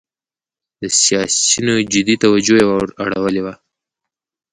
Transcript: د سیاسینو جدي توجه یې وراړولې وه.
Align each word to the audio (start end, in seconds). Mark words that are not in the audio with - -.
د 0.81 0.83
سیاسینو 1.01 1.75
جدي 1.93 2.15
توجه 2.23 2.55
یې 2.61 2.65
وراړولې 2.67 3.41
وه. 3.45 3.53